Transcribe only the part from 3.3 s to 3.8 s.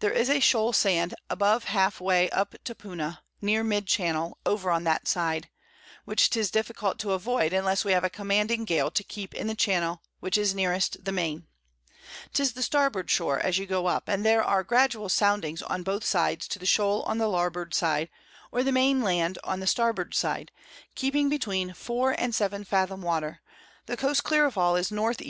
near